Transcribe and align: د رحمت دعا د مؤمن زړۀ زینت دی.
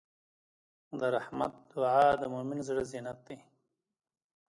د 0.99 1.01
رحمت 1.15 1.53
دعا 1.73 2.05
د 2.21 2.23
مؤمن 2.33 2.59
زړۀ 2.67 2.83
زینت 2.91 3.19
دی. 3.27 3.37